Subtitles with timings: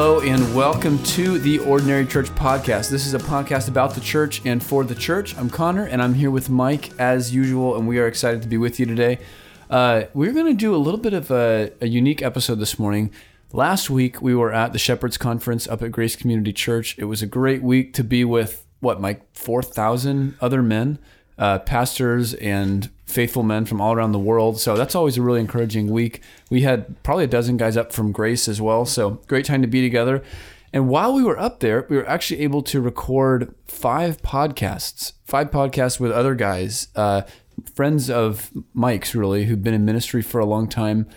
[0.00, 2.88] Hello, and welcome to the Ordinary Church Podcast.
[2.88, 5.36] This is a podcast about the church and for the church.
[5.36, 8.56] I'm Connor, and I'm here with Mike as usual, and we are excited to be
[8.56, 9.18] with you today.
[9.68, 13.10] Uh, we're going to do a little bit of a, a unique episode this morning.
[13.52, 16.96] Last week, we were at the Shepherds Conference up at Grace Community Church.
[16.96, 21.00] It was a great week to be with, what, Mike, 4,000 other men,
[21.38, 24.60] uh, pastors, and faithful men from all around the world.
[24.60, 26.22] So that's always a really encouraging week.
[26.50, 28.84] We had probably a dozen guys up from Grace as well.
[28.84, 30.22] So great time to be together.
[30.74, 35.50] And while we were up there, we were actually able to record five podcasts, five
[35.50, 37.22] podcasts with other guys, uh,
[37.74, 41.08] friends of Mike's, really, who've been in ministry for a long time.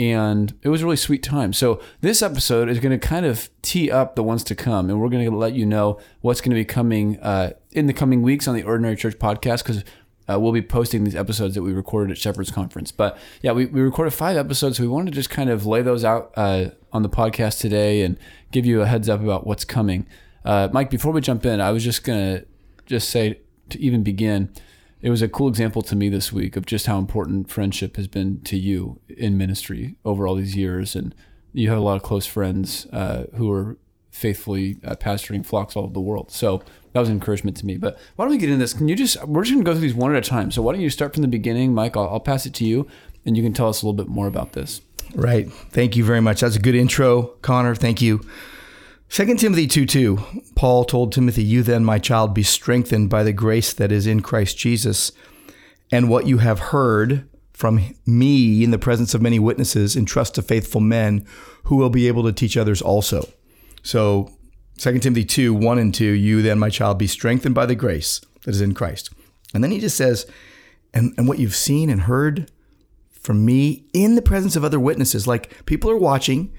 [0.00, 1.52] And it was a really sweet time.
[1.52, 5.00] So this episode is going to kind of tee up the ones to come, and
[5.00, 8.20] we're going to let you know what's going to be coming uh, in the coming
[8.20, 9.84] weeks on the Ordinary Church podcast because
[10.28, 12.92] uh, we'll be posting these episodes that we recorded at Shepherd's Conference.
[12.92, 14.76] But yeah, we, we recorded five episodes.
[14.76, 18.02] So we wanted to just kind of lay those out uh, on the podcast today
[18.02, 18.18] and
[18.52, 20.06] give you a heads up about what's coming.
[20.44, 22.46] Uh, Mike, before we jump in, I was just going to
[22.86, 24.52] just say to even begin,
[25.02, 28.08] it was a cool example to me this week of just how important friendship has
[28.08, 30.96] been to you in ministry over all these years.
[30.96, 31.14] And
[31.52, 33.78] you have a lot of close friends uh, who are
[34.16, 36.30] faithfully uh, pastoring flocks all over the world.
[36.30, 37.76] So that was an encouragement to me.
[37.76, 38.72] But why don't we get into this?
[38.72, 40.50] Can you just, we're just going to go through these one at a time.
[40.50, 41.96] So why don't you start from the beginning, Mike?
[41.96, 42.88] I'll, I'll pass it to you
[43.26, 44.80] and you can tell us a little bit more about this.
[45.14, 45.50] Right.
[45.52, 46.40] Thank you very much.
[46.40, 47.74] That's a good intro, Connor.
[47.74, 48.20] Thank you.
[49.10, 50.18] 2 Timothy 2 2,
[50.56, 54.20] Paul told Timothy, You then, my child, be strengthened by the grace that is in
[54.20, 55.12] Christ Jesus,
[55.92, 60.42] and what you have heard from me in the presence of many witnesses, entrust to
[60.42, 61.24] faithful men
[61.64, 63.26] who will be able to teach others also.
[63.86, 64.32] So
[64.78, 68.20] 2 Timothy 2, 1 and 2, you then, my child, be strengthened by the grace
[68.42, 69.10] that is in Christ.
[69.54, 70.26] And then he just says,
[70.92, 72.50] and, and what you've seen and heard
[73.12, 76.52] from me in the presence of other witnesses, like people are watching,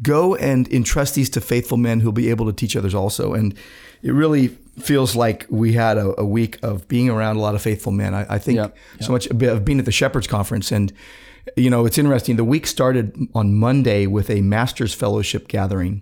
[0.00, 3.34] go and entrust these to faithful men who'll be able to teach others also.
[3.34, 3.54] And
[4.00, 4.48] it really
[4.78, 8.14] feels like we had a, a week of being around a lot of faithful men.
[8.14, 10.90] I, I think so much of being at the Shepherds Conference and
[11.56, 12.36] you know, it's interesting.
[12.36, 16.00] The week started on Monday with a Masters Fellowship gathering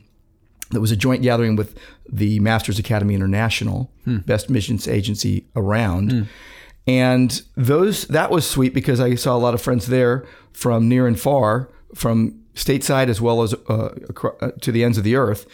[0.72, 1.78] that was a joint gathering with
[2.10, 6.28] the Masters Academy International, best missions agency around.
[6.86, 11.06] And those that was sweet because I saw a lot of friends there from near
[11.06, 13.94] and far, from stateside as well as uh,
[14.40, 15.46] uh, to the ends of the earth,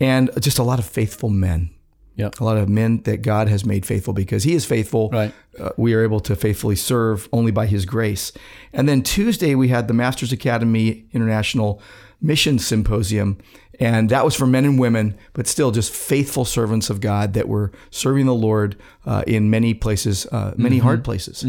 [0.00, 1.70] and just a lot of faithful men.
[2.16, 2.40] Yep.
[2.40, 5.10] A lot of men that God has made faithful because He is faithful.
[5.10, 5.34] Right.
[5.58, 8.32] Uh, we are able to faithfully serve only by His grace.
[8.72, 11.80] And then Tuesday we had the Masters Academy International
[12.22, 13.38] Mission Symposium,
[13.78, 17.48] and that was for men and women, but still just faithful servants of God that
[17.48, 21.42] were serving the Lord uh, in many places, uh, many hard places.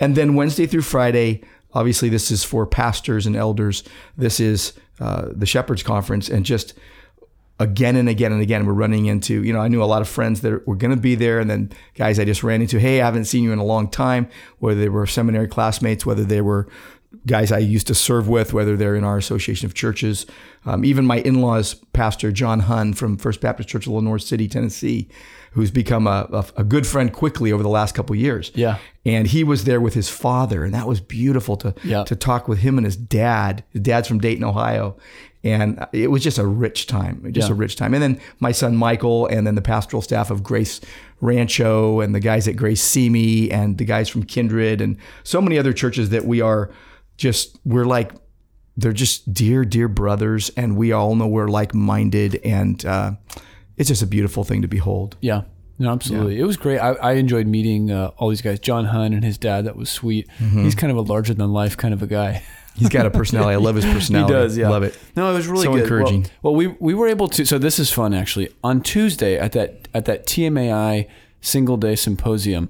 [0.00, 1.42] And then Wednesday through Friday,
[1.72, 3.84] obviously this is for pastors and elders.
[4.16, 6.74] This is uh, the Shepherds Conference, and just
[7.60, 10.08] again and again and again we're running into you know i knew a lot of
[10.08, 13.02] friends that were going to be there and then guys i just ran into hey
[13.02, 14.26] i haven't seen you in a long time
[14.60, 16.66] whether they were seminary classmates whether they were
[17.26, 20.26] guys i used to serve with whether they're in our association of churches
[20.64, 25.08] um, even my in-laws pastor john hunn from first baptist church of lenoir city tennessee
[25.52, 28.78] who's become a, a, a good friend quickly over the last couple of years Yeah.
[29.04, 32.04] and he was there with his father and that was beautiful to Yeah.
[32.04, 34.96] to talk with him and his dad his dad's from dayton ohio
[35.42, 37.52] and it was just a rich time just Yeah.
[37.54, 40.80] a rich time and then my son michael and then the pastoral staff of grace
[41.20, 45.58] rancho and the guys at grace simi and the guys from kindred and so many
[45.58, 46.70] other churches that we are
[47.20, 48.12] just we're like
[48.76, 53.12] they're just dear dear brothers and we all know we're like-minded and uh,
[53.76, 55.42] it's just a beautiful thing to behold Yeah.
[55.78, 56.38] No, absolutely.
[56.38, 56.78] It was great.
[56.78, 58.60] I, I enjoyed meeting uh, all these guys.
[58.60, 59.64] John Hunn and his dad.
[59.64, 60.28] That was sweet.
[60.38, 60.64] Mm-hmm.
[60.64, 62.42] He's kind of a larger than life kind of a guy.
[62.76, 64.68] he's got a personality i love his personality He does, yeah.
[64.68, 65.82] love it No, it was really So good.
[65.84, 66.22] encouraging.
[66.42, 67.44] Well, well, we we were able to.
[67.46, 68.48] So this is fun actually.
[68.62, 71.08] On Tuesday at that at that TMAI
[71.40, 72.68] single day symposium,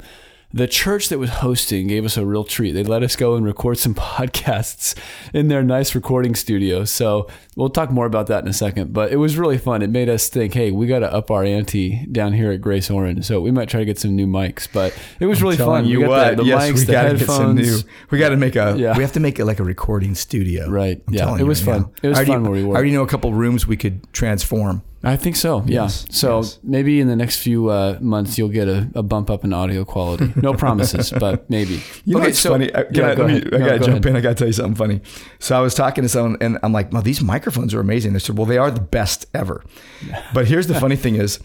[0.52, 2.72] the church that was hosting gave us a real treat.
[2.72, 4.98] They let us go and record some podcasts
[5.32, 6.84] in their nice recording studio.
[6.84, 7.28] So
[7.60, 8.92] we'll talk more about that in a second.
[8.92, 9.82] But it was really fun.
[9.82, 12.90] It made us think, hey, we got to up our ante down here at Grace
[12.90, 13.24] Orange.
[13.26, 14.66] So we might try to get some new mics.
[14.72, 15.84] But it was really fun.
[15.84, 16.36] you we got what?
[16.38, 17.60] the, the yes, mics, we gotta headphones.
[17.60, 17.92] get some new.
[18.10, 18.74] We got to make a.
[18.78, 18.96] Yeah.
[18.96, 20.68] We have to make it like a recording studio.
[20.68, 21.02] Right.
[21.06, 21.36] I'm Yeah.
[21.38, 21.82] It was right fun.
[21.82, 21.92] now.
[22.02, 22.74] It was I already, fun where we were.
[22.74, 24.82] I already know a couple rooms we could transform.
[25.02, 25.60] I think so.
[25.66, 25.84] Yeah.
[25.84, 26.58] Yes, So yes.
[26.62, 29.82] maybe in the next few uh, months you'll get a, a bump up in audio
[29.82, 30.30] quality.
[30.36, 31.80] No promises, but maybe.
[32.04, 32.70] You know, it's funny.
[32.74, 34.06] I, yeah, I, go me- I No, gotta go jump ahead.
[34.06, 34.16] in.
[34.16, 35.00] I gotta tell you something funny.
[35.38, 38.18] So I was talking to someone, and I'm like, "Well, these microphones are amazing." They
[38.18, 39.62] said, "Well, they are the best ever."
[40.34, 41.38] But here's the funny thing: is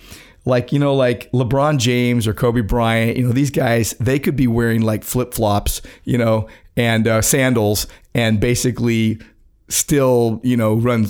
[0.45, 3.17] like you know, like LeBron James or Kobe Bryant.
[3.17, 6.47] You know, these guys they could be wearing like flip flops, you know,
[6.77, 9.19] and uh, sandals, and basically
[9.69, 11.07] still, you know, run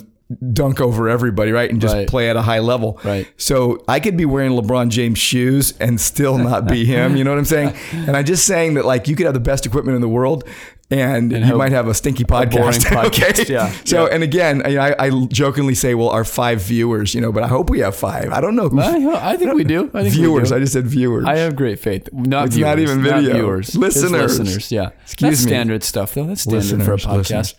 [0.54, 1.70] dunk over everybody, right?
[1.70, 2.08] And just Right.
[2.08, 3.00] play at a high level.
[3.04, 3.28] Right.
[3.38, 7.16] So I could be wearing LeBron James shoes and still not be him.
[7.16, 7.76] You know what I'm saying?
[8.08, 10.44] And I'm just saying that like you could have the best equipment in the world.
[10.92, 13.06] And, you have might have a stinky boring podcast.
[13.08, 13.52] okay.
[13.52, 13.72] yeah.
[13.86, 14.14] So, Yeah.
[14.14, 17.48] and again, I, I I jokingly say, well, our five viewers, you know, but I
[17.48, 18.32] hope we have five.
[18.32, 19.90] I don't know who I, I think we do.
[19.96, 20.52] I think viewers.
[20.52, 21.26] We I just said viewers.
[21.26, 22.08] I have great faith.
[22.14, 23.34] Not It's viewers, not even video.
[23.34, 23.66] viewers.
[23.68, 24.40] Just Listeners.
[24.40, 24.72] listeners.
[24.72, 24.90] Yeah.
[25.02, 25.50] Excuse That's me.
[25.50, 26.26] standard stuff, though.
[26.28, 27.18] That's standard for a podcast.
[27.18, 27.56] listeners.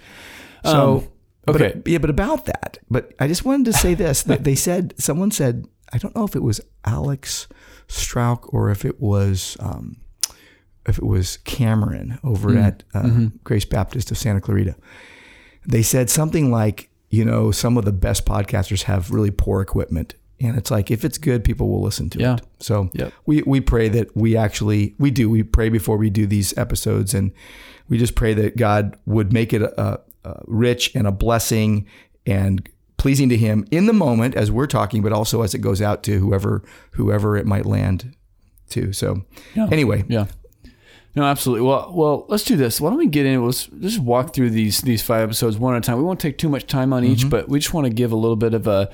[0.64, 1.12] Um, So
[1.48, 1.72] okay.
[1.74, 2.78] but, yeah, but about that.
[2.88, 4.22] But I just wanted to say this.
[4.24, 7.48] that they said someone said I don't know if it was Alex
[7.88, 9.96] Strauch or if it was um,
[10.86, 12.62] if it was Cameron over Mm.
[12.64, 14.74] at uh, Grace Baptist of Santa Clarita.
[15.66, 20.14] They said something like, you know, some of the best podcasters have really poor equipment.
[20.40, 22.34] And it's like if it's good, people will listen to Yeah.
[22.36, 22.42] it.
[22.60, 23.12] So Yep.
[23.24, 27.14] we we pray that we actually we do we pray before we do these episodes,
[27.14, 27.32] and
[27.88, 31.86] we just pray that God would make it a, a rich and a blessing
[32.26, 32.68] and
[32.98, 36.02] pleasing to Him in the moment as we're talking, but also as it goes out
[36.04, 36.62] to whoever
[36.92, 38.14] whoever it might land
[38.70, 38.92] to.
[38.92, 39.22] So
[39.54, 39.68] Yeah.
[39.72, 40.26] anyway, Yeah.
[41.16, 41.66] No, absolutely.
[41.66, 42.78] Well, well, let's do this.
[42.80, 43.42] Why don't we get in?
[43.44, 45.96] Let's just walk through these these five episodes one at a time.
[45.96, 47.12] We won't take too much time on Mm-hmm.
[47.12, 48.90] each, but we just want to give a little bit of a,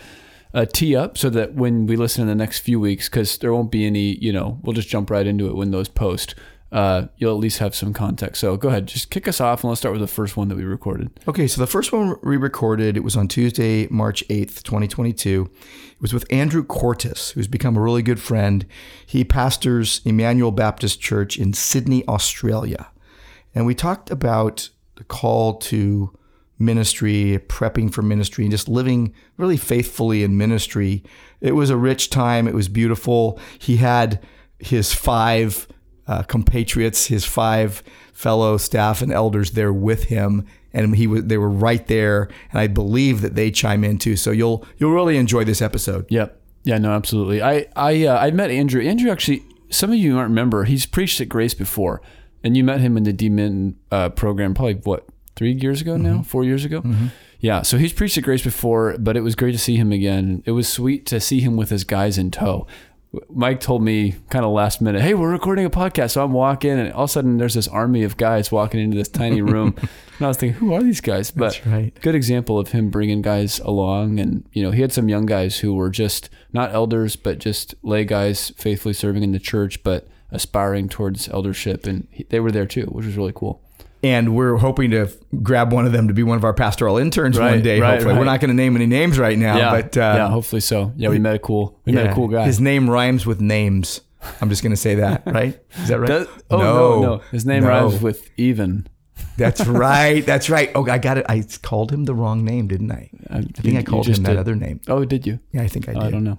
[0.55, 3.53] a tee up so that when we listen in the next few weeks, because there
[3.53, 6.37] won't be any, you know, we'll just jump right into it when those post.
[6.73, 8.41] Uh, you'll at least have some context.
[8.41, 10.57] So go ahead, just kick us off, and let's start with the first one that
[10.57, 11.11] we recorded.
[11.29, 15.51] Okay, so the first one we recorded, it was on Tuesday, March 8th, 2022.
[15.93, 18.65] It was with Andrew Cortis, who's become a really good friend.
[19.05, 22.91] He pastors Emmanuel Baptist Church in Sydney, Australia.
[23.55, 26.17] And we talked about the call to
[26.59, 31.05] ministry, prepping for ministry, and just living really faithfully in ministry.
[31.43, 32.49] It was a rich time.
[32.49, 33.39] It was beautiful.
[33.59, 34.25] He had
[34.59, 35.69] his five
[36.07, 37.83] uh, compatriots, his five
[38.13, 42.61] fellow staff and elders there with him, and he was they were right there, and
[42.61, 44.17] I believe that they chime in too.
[44.17, 46.07] So you'll you'll really enjoy this episode.
[46.11, 46.41] Yep.
[46.65, 46.79] Yeah.
[46.79, 46.93] No.
[46.93, 47.43] Absolutely.
[47.43, 48.83] I I uh, I met Andrew.
[48.83, 49.45] Andrew actually.
[49.71, 52.03] Some of you might remember he's preached at Grace before,
[52.45, 55.97] and you met him in the D Min uh, program probably what three years ago
[55.97, 56.83] now, four years ago.
[57.41, 57.63] Yeah.
[57.63, 60.43] So he's preached at Grace before, but it was great to see him again.
[60.45, 62.67] It was sweet to see him with his guys in tow.
[63.29, 66.71] Mike told me kind of last minute, "Hey, we're recording a podcast." So I'm walking,
[66.71, 69.75] and all of a sudden there's this army of guys walking into this tiny room,
[70.17, 71.95] and I was thinking, "Who are these guys?" But That's right.
[72.01, 75.59] good example of him bringing guys along and you know he had some young guys
[75.59, 80.09] who were just not elders but just lay guys faithfully serving in the church but
[80.31, 83.61] aspiring towards eldership and he, they were there too which was really cool
[84.05, 85.09] And we're hoping to
[85.45, 87.81] grab one of them to be one of our pastoral interns one day.
[87.81, 88.19] right, hopefully, right.
[88.19, 91.09] we're not going to name any names right now, but uh, yeah hopefully so yeah
[91.09, 94.01] we met a cool we met a cool guy His name rhymes with names.
[94.41, 95.61] I'm just going to say that, right?
[95.79, 96.09] Is that right?
[96.09, 97.01] Does- oh no.
[97.03, 97.69] no his name No.
[97.69, 98.89] rhymes with even
[99.37, 100.27] That's right.
[100.27, 100.71] That's right.
[100.75, 101.27] Oh, I got it.
[101.29, 103.09] I called him the wrong name, didn't I?
[103.31, 104.81] I, I think I called him that other name.
[104.89, 106.03] oh did you Yeah, I think I did.
[106.03, 106.39] I don't know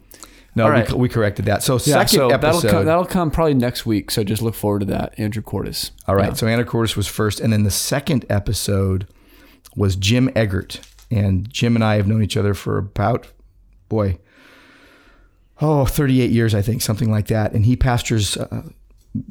[0.55, 1.63] No, All we, we corrected that.
[1.63, 2.71] So yeah second so that'll episode.
[2.71, 6.15] come, that'll come probably next week so just look forward to that Andrew Cortis all
[6.15, 6.29] right.
[6.29, 6.33] Yeah.
[6.33, 9.07] So Andrew Cortis was first, and then the second episode
[9.75, 13.27] was Jim Eggert, and Jim and I have known each other for about,
[13.87, 14.19] boy,
[15.61, 17.53] oh, 38 years, I think, something like that.
[17.53, 18.63] And he pastors uh,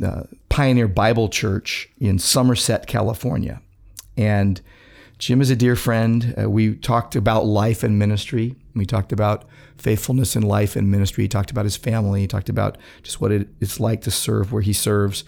[0.02, 3.60] uh, Pioneer Bible Church in Somerset, California.
[4.16, 4.60] And
[5.18, 6.34] Jim is a dear friend.
[6.40, 8.56] Uh, we talked about life and ministry.
[8.74, 9.44] We talked about
[9.76, 11.24] faithfulness in life and ministry.
[11.24, 12.20] He talked about his family.
[12.22, 15.24] He talked about just what it, it's like to serve where he serves.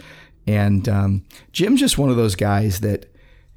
[0.47, 3.07] And um, Jim's just one of those guys that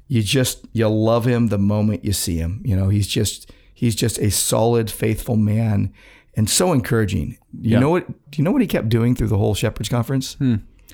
[0.06, 2.62] you just you love him the moment you see him.
[2.64, 5.92] You know, he's just he's just a solid, faithful man,
[6.34, 7.36] and so encouraging.
[7.60, 7.78] You Yeah.
[7.80, 8.06] know what?
[8.30, 10.36] Do you know what he kept doing through the whole Shepherds Conference?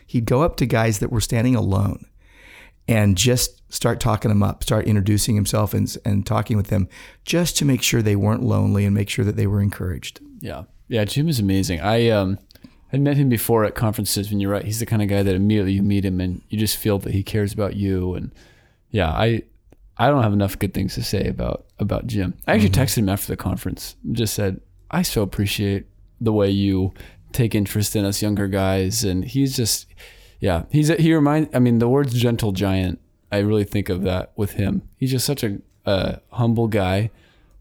[0.07, 2.05] He'd go up to guys that were standing alone
[2.87, 6.89] and just start talking them up, start introducing himself and, and talking with them
[7.25, 10.21] just to make sure they weren't lonely and make sure that they were encouraged.
[10.41, 11.05] Yeah, yeah.
[11.05, 11.81] Jim is amazing.
[11.81, 12.39] I um,
[12.93, 14.31] I met him before at conferences.
[14.31, 16.59] And you're right, he's the kind of guy that immediately you meet him and you
[16.59, 18.15] just feel that he cares about you.
[18.15, 18.33] And
[18.91, 19.43] yeah, I
[19.99, 22.35] I don't have enough good things to say about about Jim.
[22.47, 23.97] I actually texted him after the conference.
[24.05, 24.61] and Just said
[24.93, 25.87] I so appreciate
[26.21, 26.95] the way you
[27.33, 29.03] take interest in us younger guys.
[29.03, 29.87] And he's just
[30.39, 33.01] yeah, he's a, he reminds, I mean, the words "gentle giant."
[33.35, 34.83] I really think of that with him.
[34.97, 37.11] He's just such a, a humble guy,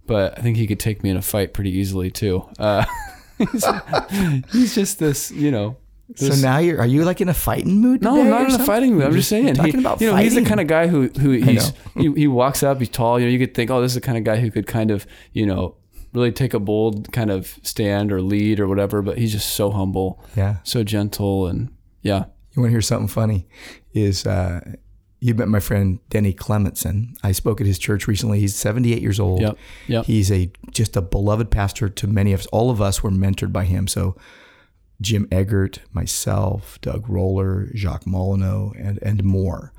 [0.06, 2.48] but I think he could take me in a fight pretty easily too.
[2.60, 2.86] Uh,
[3.38, 3.65] he's,
[4.51, 5.77] he's just this, you know.
[6.15, 8.01] So now you're are you like in a fighting mood?
[8.01, 9.06] no, I'm not in a fighting mood.
[9.06, 9.53] I'm just saying.
[9.56, 12.27] talking he, about you know, he's the kind of guy who who he's he, he
[12.27, 13.20] walks up, he's tall.
[13.20, 14.92] You know, you could think, oh, this is the kind of guy who could kind
[14.92, 15.75] of you know
[16.13, 19.01] really take a bold kind of stand or lead or whatever.
[19.01, 20.58] But he's just so humble, Yeah.
[20.63, 21.70] so gentle, and
[22.03, 23.48] yeah, You want to hear something funny?
[23.94, 24.75] Is uh,
[25.24, 27.15] you met my friend Denny Clementson.
[27.24, 28.42] I spoke at his church recently.
[28.42, 29.39] He's 78 years old.
[29.39, 30.06] Yep, yep.
[30.06, 32.46] He's a just a beloved pastor to many of us.
[32.48, 33.88] All of us were mentored by him.
[33.88, 34.18] So
[35.00, 39.72] Jim Eggert, myself, Doug Roller, Jacques Molyneux, and and more.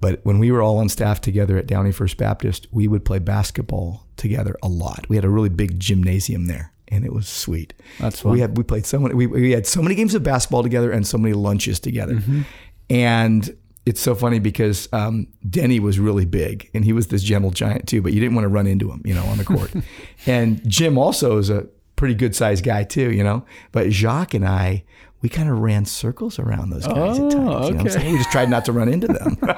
[0.00, 3.18] But when we were all on staff together at Downey First Baptist, we would play
[3.18, 5.08] basketball together a lot.
[5.08, 7.74] We had a really big gymnasium there, and it was sweet.
[7.98, 8.32] That's fun.
[8.34, 9.14] We had we played so many.
[9.14, 12.14] We, we had so many games of basketball together and so many lunches together.
[12.14, 12.42] Mm-hmm.
[12.88, 17.52] And it's so funny because um, Denny was really big, and he was this gentle
[17.52, 18.02] giant too.
[18.02, 19.72] But you didn't want to run into him, you know, on the court.
[20.26, 23.46] and Jim also is a pretty good sized guy too, you know.
[23.70, 24.84] But Jacques and I,
[25.26, 27.34] we kind of ran circles around those guys Oh, at times.
[27.34, 27.88] You know what I'm okay.
[27.88, 28.12] saying?
[28.12, 29.36] We just tried not to run into them.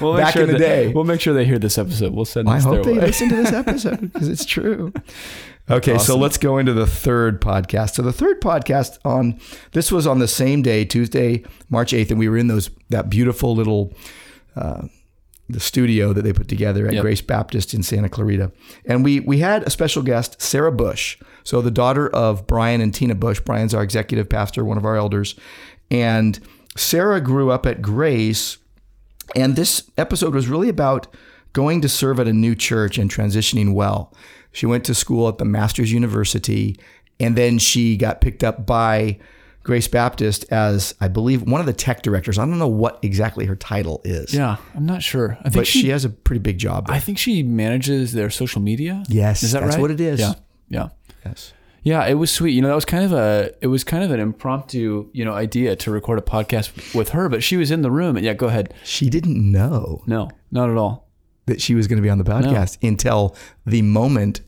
[0.00, 0.92] We'll make Back sure in the that- day.
[0.92, 2.12] We'll make sure they hear this episode.
[2.12, 3.00] We'll send I this hope they way.
[3.00, 4.92] listen to this episode because it's true.
[5.70, 7.94] Okay, so let's go into the third podcast.
[7.94, 9.38] So the third podcast on
[9.72, 13.08] this was on the same day, Tuesday, March eighth, and we were in those that
[13.08, 13.92] beautiful little
[14.56, 14.82] uh,
[15.48, 17.02] the studio that they put together at Yep.
[17.02, 18.52] Grace Baptist in Santa Clarita,
[18.84, 22.94] and we we had a special guest, Sarah Bush, so the daughter of Brian and
[22.94, 23.40] Tina Bush.
[23.40, 25.34] Brian's our executive pastor, one of our elders,
[25.90, 26.38] and
[26.76, 28.58] Sarah grew up at Grace
[29.34, 31.06] and this episode was really about
[31.52, 34.14] going to serve at a new church and transitioning well.
[34.52, 36.78] She went to school at the Masters University,
[37.20, 39.18] and then she got picked up by
[39.68, 42.38] Grace Baptist as, I believe, one of the tech directors.
[42.38, 45.36] I don't know what exactly her title is, Yeah, I'm not sure.
[45.40, 46.86] I think but she, she, has a pretty big job.
[46.86, 46.96] There.
[46.96, 49.04] I think she manages their social media.
[49.10, 49.82] Yes, is that that's right?
[49.82, 50.20] what it is.
[50.20, 50.32] Yeah,
[50.70, 50.88] yeah.
[51.22, 51.52] yes.
[51.82, 52.52] Yeah, it was sweet.
[52.52, 55.34] You know, that was kind of a it was kind of an impromptu, you know,
[55.34, 58.32] idea to record a podcast with her, but she was in the room and yeah,
[58.32, 58.72] go ahead.
[58.84, 61.10] She didn't know No, not at all.
[61.44, 64.40] that she was going to be on the podcast until the moment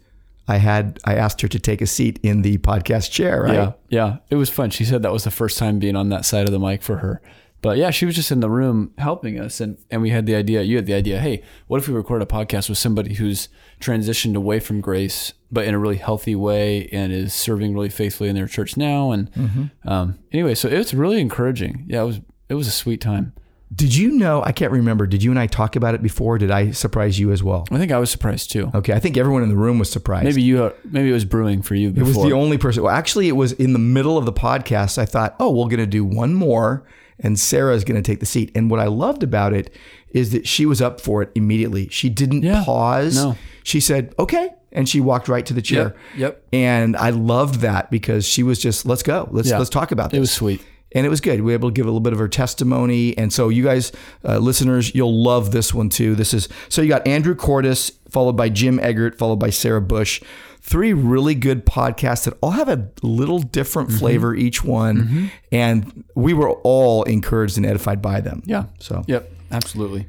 [0.51, 3.43] I had I asked her to take a seat in the podcast chair.
[3.45, 3.55] Right?
[3.55, 4.17] Yeah, yeah.
[4.31, 4.71] It was fun.
[4.71, 6.97] She said that was the first time being on that side of the mic for
[6.99, 7.23] her.
[7.63, 10.35] But yeah, she was just in the room helping us and, and we had the
[10.35, 13.51] idea, you had the idea, hey, what if we record a podcast with somebody who's
[13.81, 18.31] transitioned away from grace, but in a really healthy way and is serving really faithfully
[18.31, 19.11] in their church now.
[19.13, 19.89] And Mm-hmm.
[19.89, 21.85] um, anyway, so it's really encouraging.
[21.87, 23.35] Yeah, it was it was a sweet time.
[23.73, 24.43] Did you know?
[24.43, 25.07] I can't remember.
[25.07, 26.39] Did you and I talk about it before?
[26.39, 27.67] Did I surprise you as well?
[27.71, 28.69] I think I was surprised too.
[28.75, 30.25] Okay, I think everyone in the room was surprised.
[30.25, 32.83] Maybe you, maybe it was brewing for you it was the only person.
[32.83, 34.99] Well, actually, it was in the middle of the podcast.
[34.99, 36.85] I thought, oh, we're going to do one more,
[37.21, 38.51] and Sarah is going to take the seat.
[38.57, 39.73] And what I loved about it
[40.11, 41.89] is that she was up for it immediately.
[41.91, 43.15] She didn't Yeah, pause.
[43.15, 43.37] no.
[43.63, 44.51] She said, okay.
[44.73, 45.95] And she walked right to the chair.
[46.15, 46.45] Yep, yep.
[46.53, 49.29] And I loved that because she was just, let's go.
[49.31, 49.59] Let's Yeah.
[49.59, 50.17] let's talk about this.
[50.17, 50.65] It was sweet.
[50.93, 51.41] And it was good.
[51.41, 53.93] We were able to give a little bit of her testimony, and so you guys,
[54.25, 56.15] uh, listeners, you'll love this one too.
[56.15, 60.23] This is so you got Andrew Cordes, followed by Jim Eggert, followed by Sarah Bush.
[60.63, 63.99] Three really good podcasts that all have a little different Mm-hmm.
[63.99, 68.43] flavor each one, and we were all encouraged and edified by them.
[68.45, 68.65] Yeah.
[68.79, 70.07] So Yep, absolutely.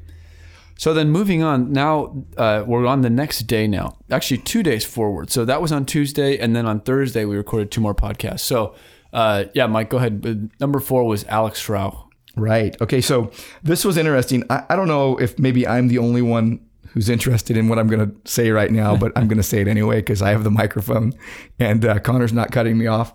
[0.78, 3.98] So then moving on, now uh, we're on the next day now.
[4.10, 5.30] Actually, two days forward.
[5.30, 8.40] So that was on Tuesday, and then on Thursday we recorded two more podcasts.
[8.42, 8.74] So
[9.14, 10.24] uh, yeah, Mike, go ahead.
[10.26, 12.10] Uh, Number four was Alex Strauch.
[12.36, 12.80] Right.
[12.82, 13.02] Okay.
[13.02, 14.44] So this was interesting.
[14.50, 17.88] I, I don't know if maybe I'm the only one who's interested in what I'm
[17.88, 20.44] going to say right now, but I'm going to say it anyway because I have
[20.44, 21.14] the microphone
[21.60, 23.14] and uh, Connor's not cutting me off.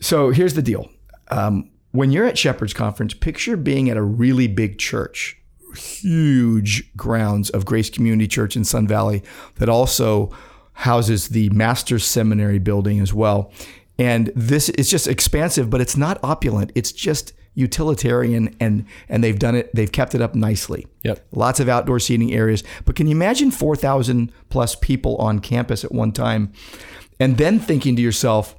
[0.00, 0.88] So here's the deal.
[1.30, 5.36] Um, when you're at Shepherd's Conference, picture being at a really big church,
[5.74, 9.22] huge grounds of Grace Community Church in Sun Valley
[9.56, 10.30] that also
[10.74, 13.52] houses the Master's Seminary building as well.
[13.98, 16.70] And this is just expansive, but it's not opulent.
[16.74, 20.86] It's just utilitarian and and they've done it they've kept it up nicely.
[21.02, 21.26] Yep.
[21.32, 22.62] Lots of outdoor seating areas.
[22.84, 26.52] But can you imagine 4,000 plus people on campus at one time
[27.18, 28.54] and then thinking to yourself,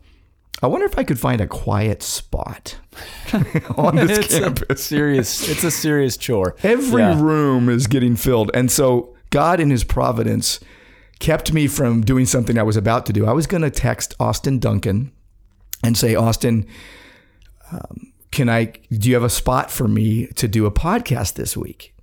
[0.62, 2.76] I wonder if I could find a quiet spot
[3.78, 4.84] on this it's a campus.
[4.84, 5.48] serious.
[5.48, 6.58] It's a serious chore.
[6.64, 7.22] Every Yeah.
[7.22, 8.52] room is getting filled.
[8.54, 10.60] And so God in his providence
[11.20, 13.26] kept me from doing something I was about to do.
[13.26, 15.14] I was going to text Austin Duncan
[15.84, 16.66] and say, Austin,
[17.72, 21.58] um, can I, do you have a spot for me to do a podcast this
[21.58, 21.96] week?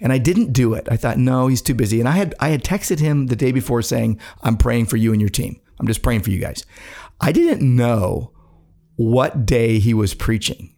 [0.00, 0.86] And I didn't do it.
[0.90, 2.00] I thought, no, he's too busy.
[2.00, 5.12] And I had, I had texted him the day before saying, I'm praying for you
[5.12, 5.60] and your team.
[5.80, 6.64] I'm just praying for you guys.
[7.20, 8.32] I didn't know
[8.96, 10.74] what day he was preaching.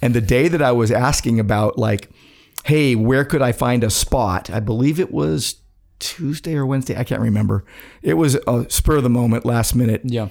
[0.00, 2.10] And the day that I was asking about, like,
[2.64, 4.50] hey, where could I find a spot?
[4.50, 5.56] I believe it was
[5.98, 6.96] Tuesday or Wednesday.
[6.96, 7.64] I can't remember.
[8.02, 10.02] It was a spur of the moment, last minute.
[10.04, 10.28] Yeah.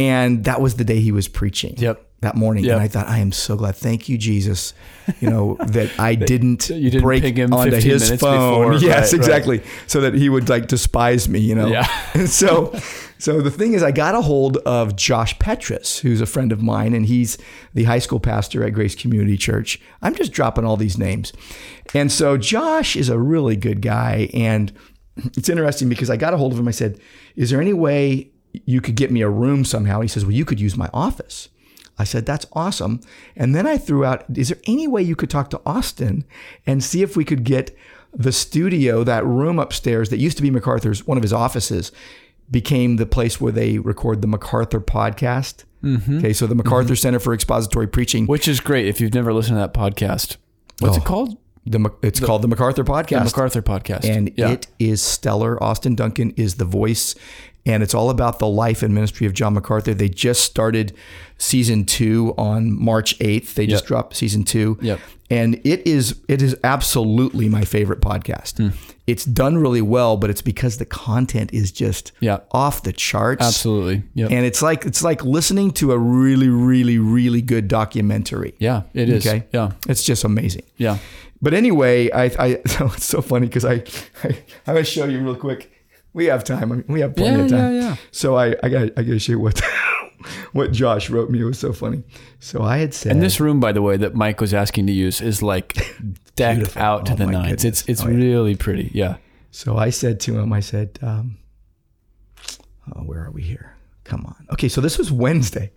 [0.00, 1.74] And that was the day he was preaching.
[1.76, 2.06] Yep.
[2.22, 2.64] That morning.
[2.64, 2.72] Yep.
[2.74, 3.76] And I thought, I am so glad.
[3.76, 4.74] Thank you, Jesus.
[5.20, 8.72] You know, that I didn't, you didn't break him onto his phone.
[8.72, 8.74] before.
[8.80, 9.14] Yes, Right, right.
[9.14, 9.62] exactly.
[9.86, 11.68] So that he would like despise me, you know.
[11.68, 11.86] Yeah.
[12.14, 12.72] And so
[13.18, 16.60] So the thing is, I got a hold of Josh Petrus, who's a friend of
[16.62, 17.38] mine, and he's
[17.74, 19.80] the high school pastor at Grace Community Church.
[20.02, 21.32] I'm just dropping all these names.
[21.94, 24.28] And so Josh is a really good guy.
[24.34, 24.72] And
[25.36, 26.68] it's interesting because I got a hold of him.
[26.68, 26.98] I said,
[27.36, 30.00] Is there any way you could get me a room somehow?
[30.00, 31.48] He says, Well, you could use my office.
[31.98, 33.00] I said, That's awesome.
[33.36, 36.24] And then I threw out, Is there any way you could talk to Austin
[36.66, 37.76] and see if we could get
[38.12, 41.92] the studio, that room upstairs that used to be MacArthur's, one of his offices,
[42.50, 45.64] became the place where they record the MacArthur podcast.
[45.84, 46.18] Mm-hmm.
[46.18, 46.64] Okay, so the mm-hmm.
[46.66, 48.26] MacArthur Center for Expository Preaching.
[48.26, 50.36] Which is great if you've never listened to that podcast.
[50.80, 51.00] What's Oh.
[51.00, 51.38] it called?
[51.66, 53.24] The, it's called the MacArthur The Podcast.
[53.24, 54.04] MacArthur podcast.
[54.04, 54.50] and yeah.
[54.50, 55.62] it is stellar.
[55.62, 57.14] Austin Duncan is the voice,
[57.66, 59.94] and it's all about the life and ministry of John MacArthur.
[59.94, 60.94] They just started
[61.38, 63.54] season two on March eighth.
[63.54, 65.00] They just dropped season two, Yep.
[65.30, 68.56] and it is it is absolutely my favorite podcast.
[68.58, 68.76] Hmm.
[69.06, 72.40] It's done really well, but it's because the content is just Yeah.
[72.52, 73.44] off the charts.
[73.44, 74.04] Absolutely.
[74.14, 74.30] Yep.
[74.30, 78.54] And it's like it's like listening to a really, really, really good documentary.
[78.58, 79.26] yeah, it is.
[79.26, 79.44] Okay.
[79.52, 79.72] Yeah.
[79.88, 80.62] It's just amazing.
[80.76, 80.98] Yeah.
[81.42, 83.82] But anyway, I, I so it's so funny because I,
[84.22, 84.28] I
[84.66, 85.72] I'm gonna show you real quick.
[86.12, 86.72] We have time.
[86.72, 87.74] I mean, we have plenty Yeah, of time.
[87.74, 87.96] yeah, yeah.
[88.10, 89.60] So I I got I got to you what
[90.52, 91.40] what Josh wrote me.
[91.40, 92.02] It was so funny.
[92.40, 94.92] So I had said And this room, by the way, that Mike was asking to
[94.92, 95.74] use is like
[96.36, 96.82] decked Beautiful.
[96.82, 97.46] out to Oh the nines.
[97.62, 97.64] goodness.
[97.64, 98.90] It's it's Oh, really pretty.
[98.92, 99.16] Yeah.
[99.52, 101.38] So I said to him, I said, um,
[102.94, 103.76] oh, where are we here?
[104.04, 104.46] Come on.
[104.52, 105.72] Okay, so this was Wednesday.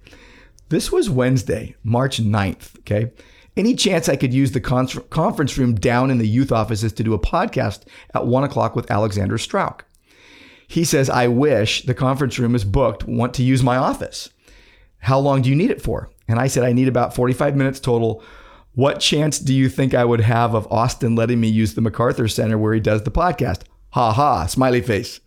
[0.69, 2.79] This was Wednesday, March 9th.
[2.79, 3.11] Okay.
[3.55, 7.03] Any chance I could use the con- conference room down in the youth offices to
[7.03, 7.83] do a podcast
[8.15, 9.85] at one o'clock with Alexander Strauch?
[10.67, 14.29] He says, I wish the conference room is booked, want to use my office.
[14.99, 16.09] How long do you need it for?
[16.27, 18.23] And I said, I need about 45 minutes total.
[18.73, 22.27] What chance do you think I would have of Austin letting me use the MacArthur
[22.27, 23.63] Center where he does the podcast?
[23.91, 25.19] Ha ha, smiley face.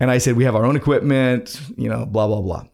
[0.00, 2.64] And I said, We have our own equipment, you know, blah, blah, blah.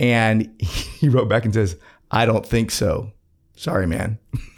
[0.00, 1.76] And he wrote back and says,
[2.10, 3.12] I don't think so.
[3.56, 4.18] Sorry, man.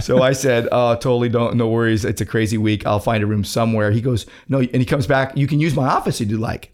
[0.00, 1.56] so I said, "Oh, totally don't.
[1.56, 2.04] No worries.
[2.04, 2.86] It's a crazy week.
[2.86, 5.36] I'll find a room somewhere." He goes, "No," and he comes back.
[5.36, 6.72] You can use my office if you'd like.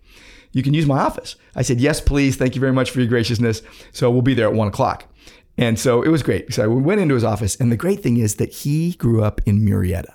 [0.52, 1.36] You can use my office.
[1.56, 2.36] I said, "Yes, please.
[2.36, 3.62] Thank you very much for your graciousness."
[3.92, 5.04] So we'll be there at one o'clock.
[5.58, 6.52] And so it was great.
[6.54, 9.40] So we went into his office, and the great thing is that he grew up
[9.46, 10.12] in Murrieta.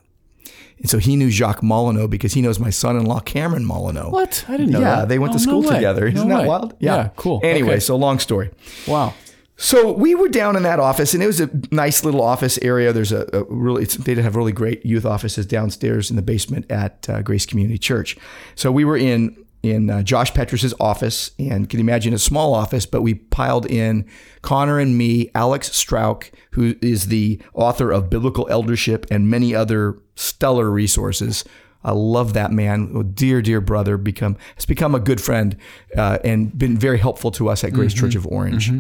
[0.80, 4.10] And so he knew Jacques Molyneux because he knows my son-in-law Cameron Molyneux.
[4.12, 4.46] What?
[4.48, 5.10] I didn't know Yeah, that.
[5.10, 5.74] they went Oh, to school way.
[5.76, 6.06] together.
[6.08, 6.48] Isn't that way.
[6.48, 6.76] wild?
[6.80, 7.40] Yeah, cool.
[7.44, 7.80] Anyway, Okay.
[7.80, 8.52] so long story.
[8.88, 9.16] Wow.
[9.60, 12.94] So we were down in that office, and it was a nice little office area.
[12.94, 16.70] There's a, a really they did have really great youth offices downstairs in the basement
[16.70, 18.18] at uh, Grace Community Church.
[18.56, 22.54] So we were in in uh, Josh Petrus's office, and can you imagine a small
[22.54, 24.06] office, but we piled in
[24.44, 29.98] Connor and me, Alex Strauch, who is the author of Biblical Eldership and many other
[30.16, 31.44] stellar resources.
[31.84, 33.98] I love that man, a dear, dear brother.
[33.98, 35.56] Become has become a good friend
[35.96, 38.72] uh, and been very helpful to us at Grace Church of Orange.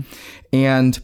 [0.51, 0.99] And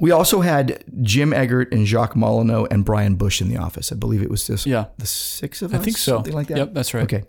[0.00, 3.92] we also had Jim Eggert and Jacques Molyneux and Brian Bush in the office.
[3.92, 4.86] I believe it was just Yeah.
[4.98, 5.80] the six of us.
[5.80, 6.16] I think so.
[6.16, 6.56] something like that.
[6.56, 7.04] Yep, that's right.
[7.04, 7.24] Okay,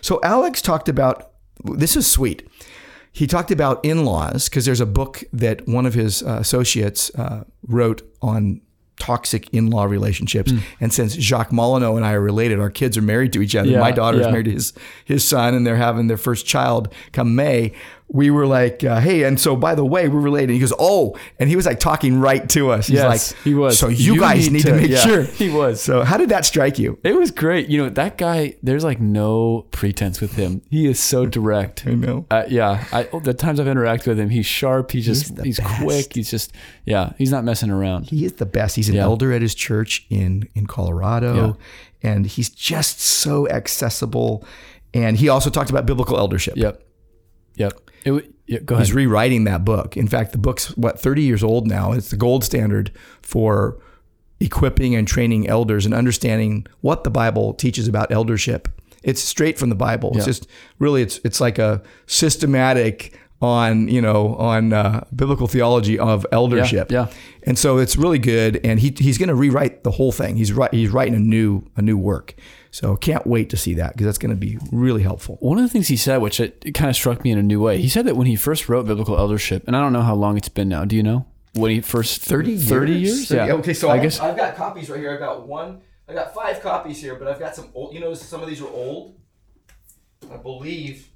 [0.00, 1.32] so Alex talked about
[1.64, 2.48] this is sweet.
[3.14, 7.44] He talked about in-laws because there's a book that one of his uh, associates uh,
[7.66, 8.62] wrote on
[8.98, 10.52] toxic in-law relationships.
[10.52, 10.58] Hmm.
[10.80, 13.70] And since Jacques Molyneux and I are related, our kids are married to each other.
[13.70, 14.30] Yeah, My daughter's yeah.
[14.30, 14.72] married to his
[15.04, 17.72] his son, and they're having their first child come May.
[18.14, 20.52] We were like, uh, hey, and so by the way, we're related.
[20.52, 22.86] He goes, oh, and he was like talking right to us.
[22.88, 23.78] He's Yes, like, he was.
[23.78, 25.22] So you, You guys need need, to, to- make yeah, sure.
[25.42, 25.80] he was.
[25.82, 26.98] So how did that strike you?
[27.04, 27.68] It was great.
[27.70, 30.60] You know, that guy, there's like no pretense with him.
[30.68, 31.86] He is so direct.
[31.86, 32.26] I know.
[32.30, 32.84] Uh, yeah.
[32.92, 34.90] I, the times I've interacted with him, he's sharp.
[34.90, 36.12] He's just, the he's, quick.
[36.12, 36.52] He's just,
[36.84, 38.10] yeah, he's not messing around.
[38.10, 38.76] He is the best.
[38.76, 39.04] He's an Yeah.
[39.04, 41.56] elder at his church in in Colorado,
[42.02, 44.44] and he's just so accessible.
[44.92, 46.58] And he also talked about biblical eldership.
[46.58, 46.82] Yep.
[47.56, 47.81] Yep.
[48.04, 48.86] It, yeah, go ahead.
[48.86, 49.96] He's rewriting that book.
[49.96, 51.92] In fact, the book's what 30 years old now.
[51.92, 52.90] It's the gold standard
[53.22, 53.78] for
[54.40, 58.68] equipping and training elders and understanding what the Bible teaches about eldership.
[59.04, 60.10] It's straight from the Bible.
[60.10, 60.24] It's Yeah.
[60.24, 60.46] just
[60.78, 66.90] really it's it's like a systematic on you know on uh, biblical theology of eldership.
[66.92, 67.08] yeah.
[67.44, 68.60] And so it's really good.
[68.64, 70.36] And he he's going to rewrite the whole thing.
[70.36, 70.72] He's right.
[70.72, 72.34] He's writing a new a new work.
[72.72, 75.36] So can't wait to see that because that's going to be really helpful.
[75.40, 77.42] One of the things he said, which it, it kind of struck me in a
[77.42, 80.00] new way, he said that when he first wrote biblical eldership, and I don't know
[80.00, 80.86] how long it's been now.
[80.86, 82.68] Do you know when he first 30 years.
[82.68, 83.30] 30 years?
[83.30, 83.52] Yeah.
[83.52, 85.12] Okay, so I I guess I've got copies right here.
[85.12, 85.82] I've got one.
[86.08, 87.92] I got five copies here, but I've got some old.
[87.92, 89.20] You know, some of these are old.
[90.32, 91.10] I believe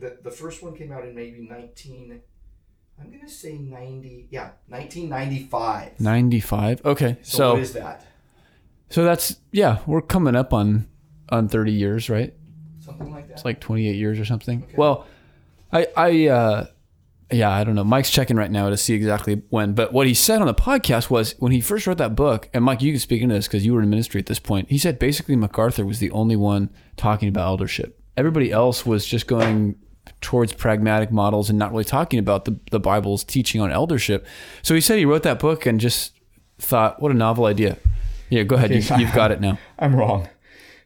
[0.00, 2.22] that the first one came out in maybe 19.
[2.98, 4.28] I'm gonna say 90.
[4.30, 6.00] Yeah, 1995.
[6.00, 6.84] 95.
[6.86, 8.06] Okay, So, so what is that?
[8.94, 10.86] So that's yeah, we're coming up on
[11.28, 12.32] on 30 years, right?
[12.78, 13.32] Something like that.
[13.32, 14.64] It's like 28 years or something.
[14.76, 15.08] Well,
[15.72, 16.66] I, I, uh,
[17.32, 17.82] yeah, I don't know.
[17.82, 19.72] Mike's checking right now to see exactly when.
[19.72, 22.62] But what he said on the podcast was when he first wrote that book, and
[22.62, 24.70] Mike, you can speak into this because you were in ministry at this point.
[24.70, 28.00] He said basically MacArthur was the only one talking about eldership.
[28.16, 29.74] Everybody else was just going
[30.20, 34.24] towards pragmatic models and not really talking about the, the Bible's teaching on eldership.
[34.62, 36.12] So he said he wrote that book and just
[36.58, 37.76] thought, what a novel idea.
[38.30, 38.70] Yeah, go ahead.
[38.72, 39.58] Okay, you, you've got it now.
[39.78, 40.28] I'm wrong.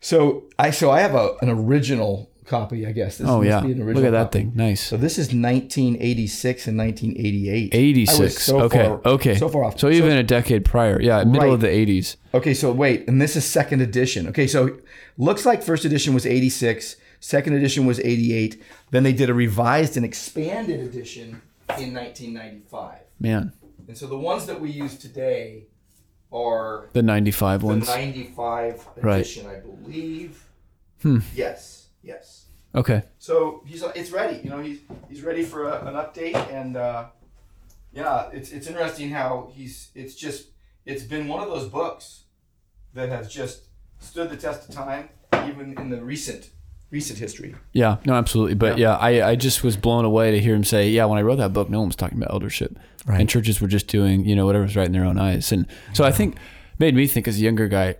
[0.00, 3.18] So I so I have a, an original copy, I guess.
[3.18, 4.38] This Oh yeah, look at that copy.
[4.40, 4.52] thing.
[4.54, 4.80] Nice.
[4.80, 7.74] So this is 1986 and 1988.
[7.74, 8.42] I was 86.
[8.42, 8.84] so okay.
[8.86, 9.34] far- okay.
[9.36, 9.78] So far off.
[9.78, 11.00] So even a decade prior.
[11.00, 11.54] Yeah, middle Right.
[11.54, 12.16] of the 80s.
[12.34, 14.28] Okay, so wait, and this is second edition.
[14.28, 14.78] Okay, so
[15.16, 18.62] looks like first edition was 86, second edition was 88.
[18.90, 21.42] Then they did a revised and expanded edition
[21.78, 22.98] in 1995.
[23.20, 23.52] Man,
[23.88, 25.66] And so the ones that we use today
[26.32, 27.86] are the 95 the ones.
[27.88, 29.16] 95 Right.
[29.20, 30.44] edition, I believe.
[31.02, 31.18] Hmm.
[31.34, 32.46] Yes, yes.
[32.74, 33.02] Okay.
[33.18, 34.40] So he's it's ready.
[34.42, 37.06] You know, he's he's ready for a, an update, and uh,
[37.92, 40.48] yeah, it's it's interesting how he's it's just
[40.84, 42.24] it's been one of those books
[42.94, 45.08] that has just stood the test of time,
[45.46, 46.50] even in the recent
[46.90, 47.54] recent history.
[47.72, 48.54] Yeah, no, absolutely.
[48.54, 51.22] But yeah, I, I just was blown away to hear him say, yeah, when I
[51.22, 52.78] wrote that book, no one was talking about eldership.
[53.06, 53.20] Right.
[53.20, 55.52] And churches were just doing, you know, whatever was right in their own eyes.
[55.52, 56.36] And so I think
[56.78, 57.96] made me think as a younger guy,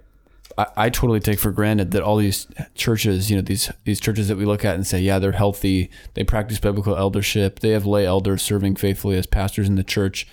[0.56, 4.28] I, I totally take for granted that all these churches, you know, these these churches
[4.28, 7.86] that we look at and say, yeah, they're healthy, they practice biblical eldership, they have
[7.86, 10.26] lay elders serving faithfully as pastors in the church.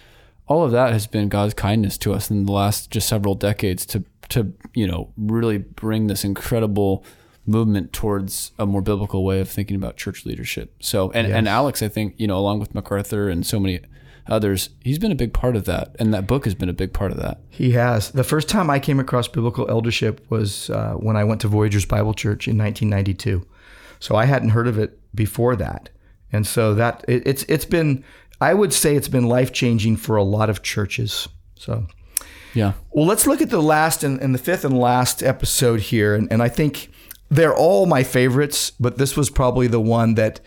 [0.48, 3.86] All of that has been God's kindness to us in the last just several decades
[3.88, 7.04] to to you know really bring this incredible
[7.46, 10.76] movement towards a more biblical way of thinking about church leadership.
[10.80, 13.82] So and and Alex, I think you know, along with MacArthur and so many
[14.28, 16.94] others, he's been a big part of that, and that book has been a big
[16.94, 17.40] part of that.
[17.50, 18.12] He has.
[18.12, 21.86] The first time I came across biblical eldership was uh, when I went to Voyagers
[21.86, 23.46] Bible Church in 1992.
[24.00, 25.90] So I hadn't heard of it before that,
[26.32, 28.04] and so that it, it's it's been.
[28.42, 31.28] I would say it's been life changing for a lot of churches.
[31.56, 31.88] So.
[32.54, 32.72] Yeah.
[32.92, 36.16] Well, let's look at the last and, and the fifth and last episode here.
[36.16, 36.90] And, and I think
[37.30, 40.40] they're all my favorites, but this was probably the one that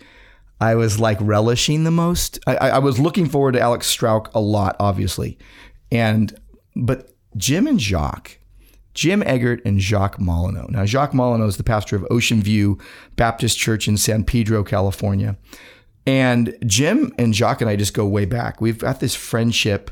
[0.61, 2.39] I was like relishing the most.
[2.47, 5.37] I, I was looking forward to Alex Strauch a lot, obviously.
[5.91, 6.37] And,
[6.75, 8.39] but Jim and Jacques,
[8.93, 10.67] Jim Eggert and Jacques Molyneux.
[10.69, 12.77] Now, Jacques Molyneux is the pastor of Ocean View
[13.15, 15.37] Baptist Church in San Pedro, California.
[16.05, 18.59] And Jim and Jacques and I just go way back.
[18.59, 19.91] We've got this friendship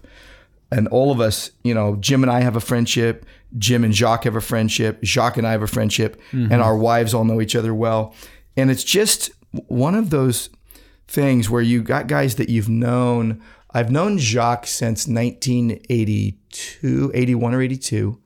[0.71, 3.25] and all of us, you know, Jim and I have a friendship.
[3.57, 5.01] Jim and Jacques have a friendship.
[5.03, 8.13] Jacques and I have a friendship, and our wives all know each other well.
[8.57, 9.31] And it's just
[9.67, 10.49] one of those
[11.07, 13.41] things where you got guys that you've known.
[13.71, 18.19] I've known Jacques since 1982, 81 or 82.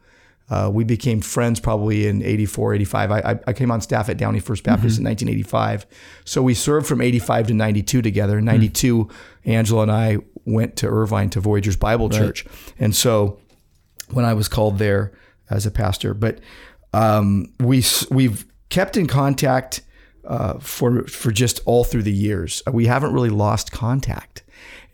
[0.50, 3.12] Uh, we became friends probably in 84, 85.
[3.12, 5.86] I, I, came on staff at Downey First Baptist in 1985.
[6.26, 8.40] So we served from 85 to 92 together.
[8.40, 9.08] In 92,
[9.46, 12.46] Angela and I went to Irvine to Voyagers Bible Church.
[12.80, 13.40] And so
[14.12, 15.12] when I was called there
[15.50, 16.40] as a pastor, but
[16.94, 19.82] um, we we've kept in contact
[20.26, 22.62] uh, for, for just all through the years.
[22.72, 24.44] We haven't really lost contact.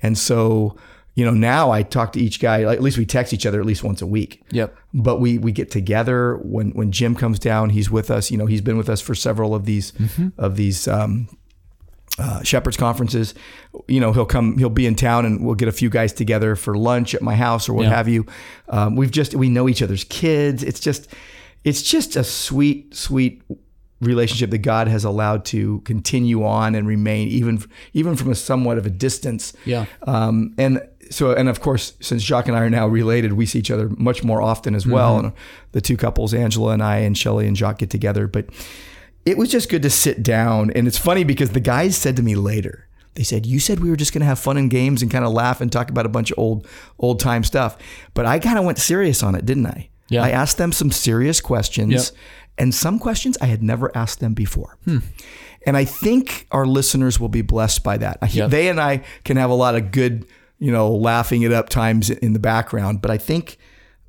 [0.02, 0.78] And so,
[1.16, 3.66] you know, now I talk to each guy, at least we text each other at
[3.66, 4.76] least once a week Yep.
[4.94, 7.72] but we we get together when when Jim comes down.
[7.72, 8.30] He's with us.
[8.32, 9.92] You know, he's been with us for several of these
[10.38, 11.28] of these um,
[12.20, 13.34] uh, shepherds conferences.
[13.88, 14.58] You know, he'll come.
[14.58, 17.36] He'll be in town, and we'll get a few guys together for lunch at my
[17.36, 17.96] house or what Yeah.
[17.96, 18.26] have you.
[18.70, 20.64] Um, we've just we know each other's kids.
[20.64, 21.08] It's just
[21.64, 23.42] it's just a sweet sweet
[24.00, 28.78] relationship that God has allowed to continue on and remain even even from a somewhat
[28.78, 29.54] of a distance.
[29.66, 29.86] Yeah.
[30.04, 33.60] Um, and so, and of course, since Jacques and I are now related, we see
[33.60, 35.18] each other much more often as well.
[35.20, 35.32] And
[35.72, 38.28] the two couples, Angela and I, and Shelley and Jacques, get together.
[38.28, 38.48] But
[39.28, 40.72] it was just good to sit down.
[40.72, 43.90] And it's funny because the guys said to me later, they said, "You said we
[43.90, 46.06] were just going to have fun and games and kind of laugh and talk about
[46.06, 46.68] a bunch of old,
[47.00, 47.78] old time stuff."
[48.14, 49.90] But I kind of went serious on it, didn't I?
[50.10, 50.24] Yeah.
[50.24, 52.04] I asked them some serious questions, Yep.
[52.60, 54.78] and some questions I had never asked them before.
[54.86, 55.00] Hmm.
[55.66, 58.20] And I think our listeners will be blessed by that.
[58.22, 58.50] I- Yep.
[58.52, 60.26] They and I can have a lot of good,
[60.60, 63.58] you know, laughing it up times in the background, but I think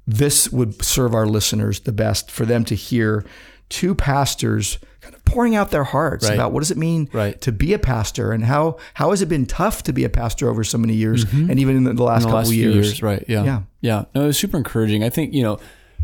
[0.06, 3.24] this would serve our listeners the best for them to hear
[3.68, 6.34] two pastors kind of pouring out their hearts Right.
[6.34, 7.40] about what does it mean Right.
[7.42, 10.48] to be a pastor and how how has it been tough to be a pastor
[10.48, 12.28] over so many years and even in the, the last Mm-hmm.
[12.28, 12.74] In the couple last years.
[12.74, 13.24] years, right?
[13.28, 13.44] Yeah.
[13.44, 13.62] Yeah.
[13.80, 14.04] Yeah.
[14.14, 15.04] No, it was super encouraging.
[15.04, 15.58] I think, you know,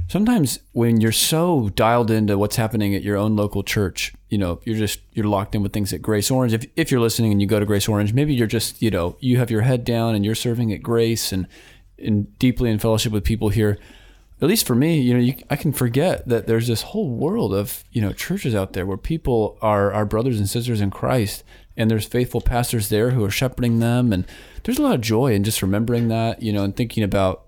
[0.08, 4.60] sometimes when you're so dialed into what's happening at your own local church, you know,
[4.64, 6.52] you're just you're locked in with things at Grace Orange.
[6.52, 9.16] If if you're listening and you go to Grace Orange, maybe you're just, you know,
[9.20, 11.46] you have your head down and you're serving at Grace and
[11.98, 13.78] and deeply in fellowship with people here.
[14.42, 17.54] At least for me, you know, you, I can forget that there's this whole world
[17.54, 21.44] of you know churches out there where people are our brothers and sisters in Christ,
[21.76, 24.26] and there's faithful pastors there who are shepherding them, and
[24.64, 27.44] there's a lot of joy in just remembering that, you know, and thinking about,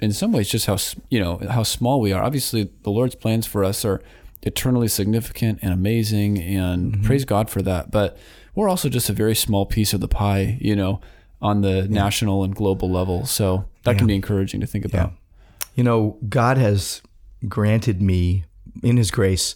[0.00, 0.76] in some ways, just how
[1.08, 2.22] you know how small we are.
[2.22, 4.02] Obviously, the Lord's plans for us are
[4.42, 7.04] eternally significant and amazing, and mm-hmm.
[7.04, 7.90] praise God for that.
[7.90, 8.18] But
[8.54, 11.00] we're also just a very small piece of the pie, you know,
[11.40, 13.24] on the national and global level.
[13.24, 15.12] So that can be encouraging to think about.
[15.78, 17.02] You know, God has
[17.46, 18.44] granted me,
[18.82, 19.54] in His grace,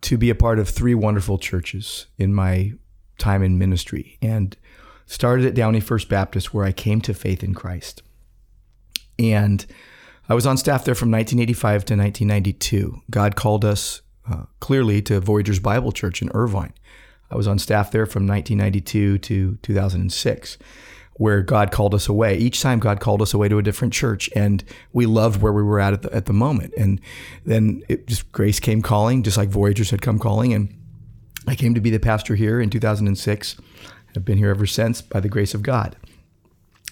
[0.00, 2.72] to be a part of three wonderful churches in my
[3.16, 4.18] time in ministry.
[4.20, 4.56] And
[5.06, 8.02] started at Downey First Baptist, where I came to faith in Christ.
[9.20, 9.64] And
[10.28, 13.02] I was on staff there from 1985 to 1992.
[13.08, 16.74] God called us uh, clearly to Voyagers Bible Church in Irvine.
[17.30, 20.58] I was on staff there from 1992 to 2006,
[21.18, 22.36] where God called us away.
[22.36, 25.62] Each time God called us away to a different church, and we loved where we
[25.62, 26.74] were at at the, at the moment.
[26.76, 27.00] And
[27.44, 30.74] then it just grace came calling, just like Voyagers had come calling, and
[31.48, 33.56] I came to be the pastor here in 2006.
[34.14, 35.96] I've been here ever since by the grace of God.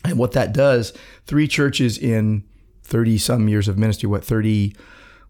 [0.04, 0.92] And what that does,
[1.26, 2.44] three churches in
[2.82, 4.74] 30 some years of ministry, what 30,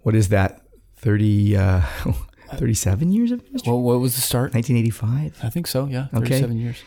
[0.01, 0.61] what is that?
[0.97, 1.81] 30, uh,
[2.55, 3.73] 37 years of ministry?
[3.73, 4.55] Well, what was the start?
[4.55, 5.39] 1985.
[5.43, 5.87] I think so.
[5.87, 6.21] Yeah, Okay.
[6.27, 6.83] thirty-seven years.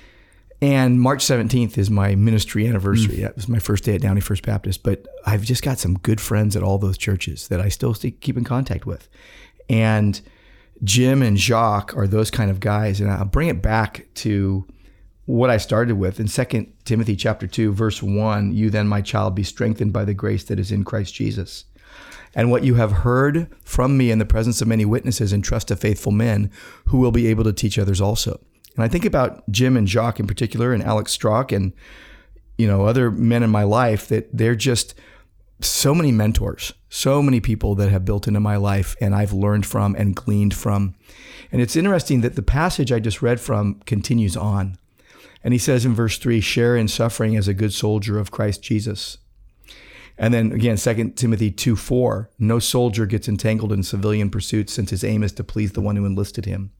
[0.62, 3.18] And March 17th is my ministry anniversary.
[3.18, 3.22] Mm.
[3.22, 4.82] That was my first day at Downey First Baptist.
[4.82, 8.38] But I've just got some good friends at all those churches that I still keep
[8.38, 9.08] in contact with.
[9.70, 10.20] And
[10.84, 13.00] Jim and Jacques are those kind of guys.
[13.00, 14.66] And I'll bring it back to
[15.26, 18.52] what I started with in 2 Timothy chapter 2, verse 1.
[18.54, 21.66] You then, my child, be strengthened by the grace that is in Christ Jesus.
[22.34, 25.76] And what you have heard from me in the presence of many witnesses, entrust to
[25.76, 26.50] faithful men
[26.86, 28.40] who will be able to teach others also.
[28.78, 31.74] And I think about Jim and Jacques in particular, and Alex Strauch, and
[32.58, 34.94] you know other men in my life that they're just
[35.60, 39.66] so many mentors, so many people that have built into my life, and I've learned
[39.66, 40.94] from and gleaned from.
[41.52, 44.78] And it's interesting that the passage I just read from continues on,
[45.44, 48.62] and he says in verse three, "Share in suffering as a good soldier of Christ
[48.62, 49.18] Jesus."
[50.20, 54.90] And then again, 2 Timothy 2 4, no soldier gets entangled in civilian pursuits since
[54.90, 56.72] his aim is to please the one who enlisted him.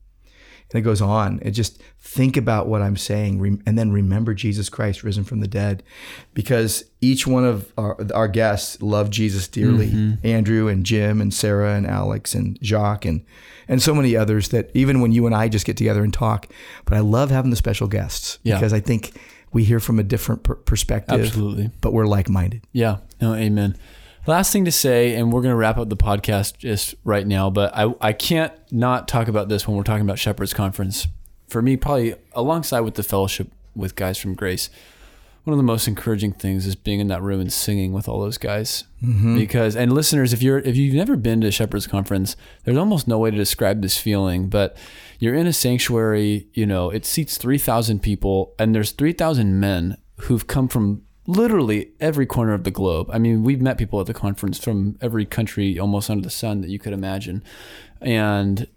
[0.72, 1.40] And it goes on.
[1.44, 5.48] And just think about what I'm saying and then remember Jesus Christ risen from the
[5.48, 5.82] dead.
[6.34, 10.28] Because each one of our, our guests loved Jesus dearly mm-hmm.
[10.28, 13.26] Andrew and Jim and Sarah and Alex and Jacques and,
[13.68, 16.48] and so many others that even when you and I just get together and talk,
[16.86, 18.56] but I love having the special guests Yeah.
[18.56, 19.18] because I think
[19.54, 21.72] we hear from a different per- perspective, Absolutely.
[21.82, 22.64] but we're like minded.
[22.74, 22.98] Yeah.
[23.22, 23.78] No, amen.
[24.28, 27.50] Last thing to say, and we're going to wrap up the podcast just right now,
[27.50, 31.08] but I, I can't not talk about this when we're talking about Shepherd's Conference.
[31.48, 34.70] For me, probably alongside with the fellowship with guys from Grace,
[35.46, 38.20] one of the most encouraging things is being in that room and singing with all
[38.20, 38.84] those guys.
[39.02, 39.38] Mm-hmm.
[39.38, 42.36] Because and listeners, if you're if you've never been to Shepherd's Conference,
[42.66, 44.50] there's almost no way to describe this feeling.
[44.50, 44.76] But
[45.20, 49.58] you're in a sanctuary, you know, it seats three thousand people, and there's three thousand
[49.58, 53.10] men who've come from literally every corner of the globe.
[53.12, 56.62] I mean, we've met people at the conference from every country almost under the sun
[56.62, 57.44] that you could imagine.
[58.02, 58.68] And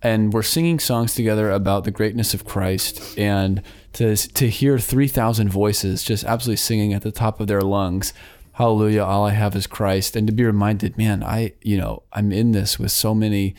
[0.00, 3.62] and we're singing songs together about the greatness of Christ and
[3.94, 8.12] to to hear 3000 voices just absolutely singing at the top of their lungs
[8.52, 12.32] hallelujah all i have is christ and to be reminded man i you know i'm
[12.32, 13.54] in this with so many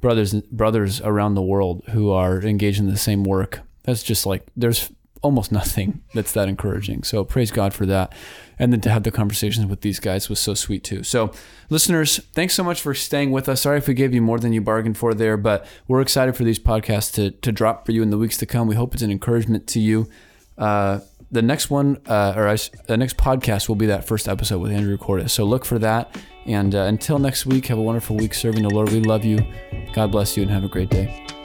[0.00, 4.46] brothers brothers around the world who are engaged in the same work that's just like
[4.56, 4.90] there's
[5.22, 7.04] almost nothing that's that encouraging.
[7.04, 8.12] So praise god for that.
[8.58, 11.02] And then to have the conversations with these guys was so sweet too.
[11.02, 11.32] So
[11.70, 13.62] listeners thanks so much for staying with us.
[13.62, 16.44] Sorry if we gave you more than you bargained for there but we're excited for
[16.44, 18.66] these podcasts to, to drop for you in the weeks to come.
[18.66, 20.08] We hope it's an encouragement to you.
[20.58, 22.56] Uh, the next one uh, or I
[22.86, 25.32] the next podcast will be that first episode with andrew cordes.
[25.32, 26.14] So look for that.
[26.44, 28.90] And uh, until next week have a wonderful week serving the lord.
[28.90, 29.46] We love you.
[29.92, 31.41] God bless you and have a great day